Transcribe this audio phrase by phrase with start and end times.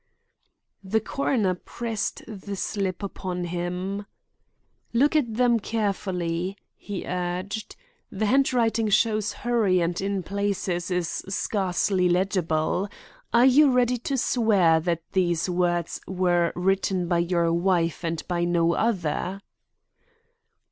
[0.83, 4.07] The coroner pressed the slip upon him.
[4.93, 7.75] "Look at them carefully," he urged.
[8.09, 12.89] "The handwriting shows hurry and in places is scarcely legible.
[13.31, 18.43] Are you ready to swear that these words were written by your wife and by
[18.43, 19.39] no other?"